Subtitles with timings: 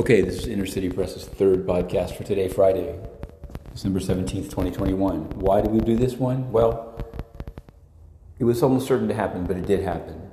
[0.00, 2.98] Okay, this is Inner City Press's third podcast for today, Friday,
[3.74, 5.28] December 17th, 2021.
[5.40, 6.50] Why did we do this one?
[6.50, 6.98] Well,
[8.38, 10.30] it was almost certain to happen, but it did happen.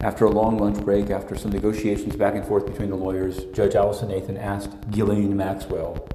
[0.00, 3.76] After a long lunch break, after some negotiations back and forth between the lawyers, Judge
[3.76, 6.08] Alison Nathan asked Ghislaine Maxwell,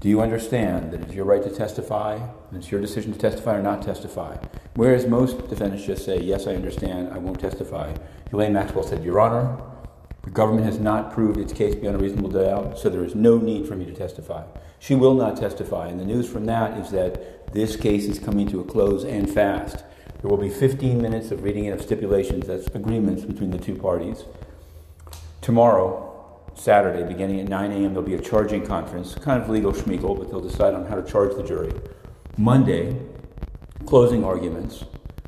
[0.00, 3.56] Do you understand that it's your right to testify, and it's your decision to testify
[3.56, 4.38] or not testify?
[4.74, 7.94] Whereas most defendants just say, Yes, I understand, I won't testify.
[8.30, 9.62] Ghislaine Maxwell said, Your Honor,
[10.22, 13.38] the government has not proved its case beyond a reasonable doubt, so there is no
[13.38, 14.44] need for me to testify.
[14.78, 18.48] She will not testify, and the news from that is that this case is coming
[18.48, 19.84] to a close and fast.
[20.20, 24.24] There will be 15 minutes of reading of stipulations, that's agreements between the two parties.
[25.40, 26.08] Tomorrow,
[26.54, 30.30] Saturday, beginning at 9 a.m., there'll be a charging conference, kind of legal schmeagle, but
[30.30, 31.72] they'll decide on how to charge the jury.
[32.36, 32.96] Monday,
[33.86, 34.84] closing arguments,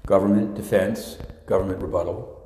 [0.06, 2.43] government defense, government rebuttal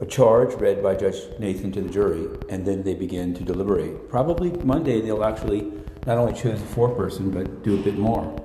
[0.00, 4.08] a charge read by Judge Nathan to the jury, and then they begin to deliberate.
[4.08, 5.72] Probably Monday they'll actually
[6.06, 8.36] not only choose a foreperson, but do a bit more.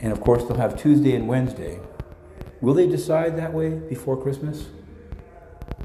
[0.00, 1.78] And of course, they'll have Tuesday and Wednesday.
[2.60, 4.68] Will they decide that way before Christmas?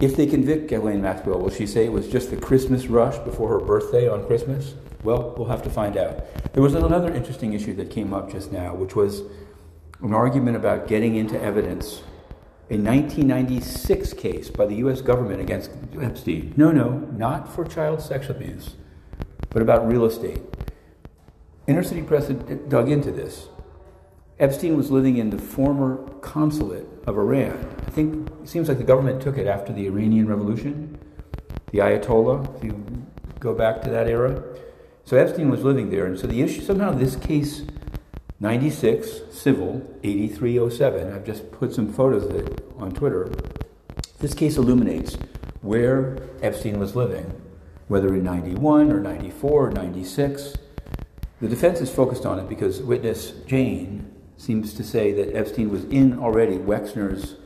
[0.02, 3.50] If they convict Ghislaine Maxwell, will she say it was just the Christmas rush before
[3.50, 4.74] her birthday on Christmas?
[5.04, 6.26] Well, we'll have to find out.
[6.54, 9.22] There was another interesting issue that came up just now, which was
[10.02, 12.02] an argument about getting into evidence
[12.68, 15.02] a 1996 case by the U.S.
[15.02, 15.70] government against
[16.02, 16.54] Epstein.
[16.58, 18.76] No, no, not for child sex abuse,
[19.50, 20.42] but about real estate.
[21.68, 23.50] Inner City Press dug into this.
[24.40, 27.54] Epstein was living in the former consulate of Iran.
[27.86, 30.98] I think it seems like the government took it after the Iranian Revolution,
[31.72, 32.84] the Ayatollah, if you
[33.40, 34.44] go back to that era.
[35.04, 37.62] So Epstein was living there, and so the issue somehow this case
[38.46, 41.12] 96 Civil 8307.
[41.12, 43.32] I've just put some photos of it on Twitter.
[44.20, 45.18] This case illuminates
[45.64, 47.42] where Epstein was living,
[47.88, 50.58] whether in 91 or 94 or 96.
[51.42, 55.86] The defense is focused on it because witness Jane seems to say that Epstein was
[55.86, 57.38] in already Wexner's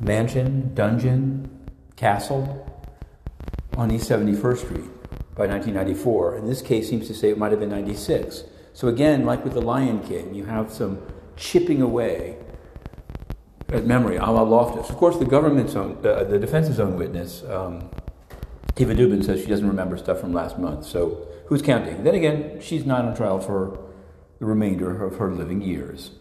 [0.00, 2.64] mansion, dungeon, castle
[3.76, 4.88] on East 71st Street
[5.34, 6.36] by 1994.
[6.36, 8.44] And this case seems to say it might have been 96.
[8.78, 11.02] So again, like with the Lion King, you have some
[11.36, 12.36] chipping away
[13.70, 14.88] at memory, a la Loftus.
[14.88, 17.90] Of course, the government's own, uh, the defense's own witness, um,
[18.76, 20.86] Dubin, says she doesn't remember stuff from last month.
[20.86, 22.04] So who's counting?
[22.04, 23.80] Then again, she's not on trial for
[24.38, 26.12] the remainder of her living years.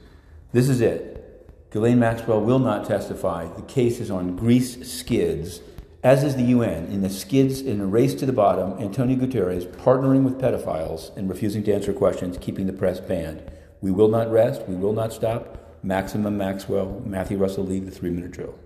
[0.51, 1.69] This is it.
[1.69, 3.45] Ghislaine Maxwell will not testify.
[3.53, 5.61] The case is on grease skids
[6.07, 9.65] as is the UN, in the skids in a race to the bottom, Antonio Guterres
[9.65, 13.43] partnering with pedophiles and refusing to answer questions, keeping the press banned.
[13.81, 15.83] We will not rest, we will not stop.
[15.83, 18.57] Maximum Maxwell, Matthew Russell Lee, the three minute drill.